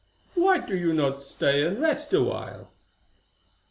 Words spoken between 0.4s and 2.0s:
do you not stay and